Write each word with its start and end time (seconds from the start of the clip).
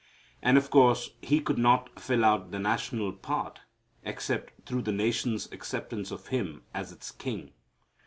And, 0.41 0.57
of 0.57 0.71
course, 0.71 1.11
He 1.21 1.39
could 1.41 1.59
not 1.59 1.99
fill 1.99 2.25
out 2.25 2.49
the 2.49 2.57
national 2.57 3.13
part 3.13 3.59
except 4.01 4.65
through 4.65 4.81
the 4.81 4.91
nation's 4.91 5.45
acceptance 5.51 6.09
of 6.09 6.29
Him 6.29 6.63
as 6.73 6.91
its 6.91 7.11
king. 7.11 7.51